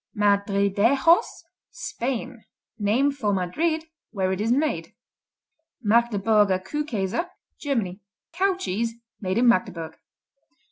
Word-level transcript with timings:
Madridejos 0.17 1.27
Spain 1.71 2.43
Named 2.79 3.15
for 3.15 3.31
Madrid 3.33 3.83
where 4.09 4.31
it 4.31 4.41
is 4.41 4.51
made. 4.51 4.95
Magdeburger 5.85 6.63
kuhkäse 6.65 7.29
Germany 7.59 8.01
"Cow 8.33 8.55
cheese" 8.55 8.95
made 9.21 9.37
in 9.37 9.47
Magdeburg. 9.47 9.99